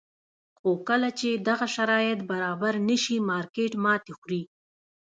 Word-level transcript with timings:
خو 0.59 0.69
کله 0.87 1.09
چې 1.19 1.29
دغه 1.49 1.65
شرایط 1.75 2.19
برابر 2.31 2.73
نه 2.89 2.97
شي 3.03 3.15
مارکېټ 3.29 3.71
ماتې 3.83 4.13
خوري. 4.19 4.43